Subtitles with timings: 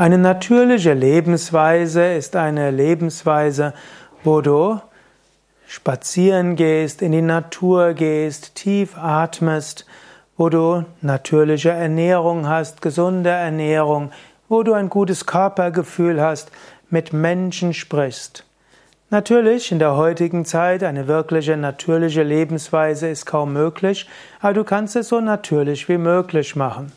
[0.00, 3.74] Eine natürliche Lebensweise ist eine Lebensweise,
[4.24, 4.80] wo du
[5.66, 9.84] spazieren gehst, in die Natur gehst, tief atmest,
[10.38, 14.10] wo du natürliche Ernährung hast, gesunde Ernährung,
[14.48, 16.50] wo du ein gutes Körpergefühl hast,
[16.88, 18.46] mit Menschen sprichst.
[19.10, 24.08] Natürlich, in der heutigen Zeit eine wirkliche natürliche Lebensweise ist kaum möglich,
[24.40, 26.90] aber du kannst es so natürlich wie möglich machen.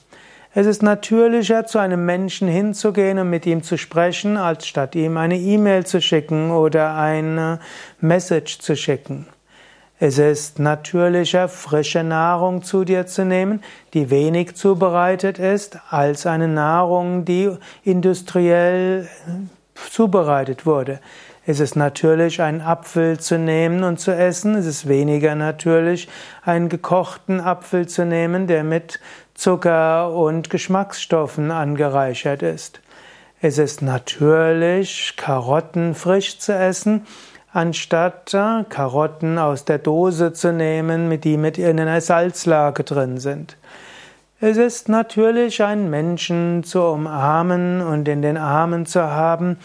[0.56, 5.18] Es ist natürlicher, zu einem Menschen hinzugehen und mit ihm zu sprechen, als statt ihm
[5.18, 7.60] eine E-Mail zu schicken oder eine
[8.00, 9.26] Message zu schicken.
[10.00, 13.64] Es ist natürlicher, frische Nahrung zu dir zu nehmen,
[13.96, 17.50] die wenig zubereitet ist, als eine Nahrung, die
[17.84, 19.08] industriell
[19.90, 21.00] zubereitet wurde.
[21.46, 24.56] Es ist natürlich, einen Apfel zu nehmen und zu essen.
[24.56, 26.08] Es ist weniger natürlich,
[26.44, 29.02] einen gekochten Apfel zu nehmen, der mit
[29.34, 32.80] Zucker und Geschmacksstoffen angereichert ist.
[33.42, 37.06] Es ist natürlich, Karotten frisch zu essen,
[37.52, 43.58] anstatt äh, Karotten aus der Dose zu nehmen, die mit in einer Salzlage drin sind.
[44.40, 49.58] Es ist natürlich, einen Menschen zu umarmen und in den Armen zu haben,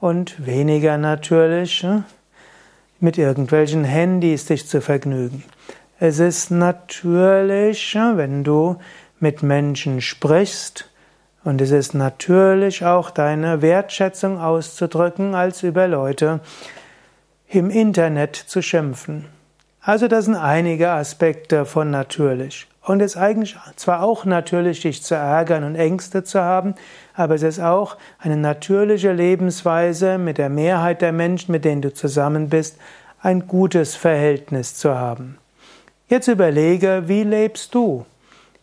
[0.00, 2.04] und weniger natürlich hm,
[3.00, 5.44] mit irgendwelchen Handys dich zu vergnügen.
[6.00, 8.76] Es ist natürlich, hm, wenn du
[9.20, 10.88] mit Menschen sprichst,
[11.44, 16.40] und es ist natürlich auch deine Wertschätzung auszudrücken, als über Leute
[17.48, 19.24] im Internet zu schimpfen.
[19.80, 22.66] Also das sind einige Aspekte von natürlich.
[22.88, 26.74] Und es ist eigentlich zwar auch natürlich, dich zu ärgern und Ängste zu haben,
[27.12, 31.92] aber es ist auch eine natürliche Lebensweise mit der Mehrheit der Menschen, mit denen du
[31.92, 32.78] zusammen bist,
[33.20, 35.36] ein gutes Verhältnis zu haben.
[36.08, 38.06] Jetzt überlege, wie lebst du?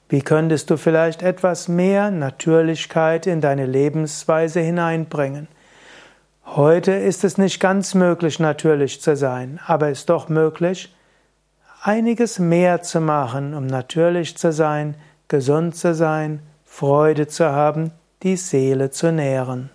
[0.10, 5.48] Wie könntest du vielleicht etwas mehr Natürlichkeit in deine Lebensweise hineinbringen?
[6.48, 10.96] Heute ist es nicht ganz möglich, natürlich zu sein, aber es ist doch möglich,
[11.86, 14.96] einiges mehr zu machen, um natürlich zu sein,
[15.28, 17.92] gesund zu sein, Freude zu haben,
[18.24, 19.70] die Seele zu nähren.